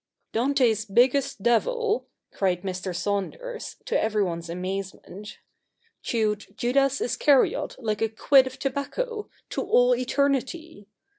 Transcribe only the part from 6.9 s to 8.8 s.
Iscariot like a quid of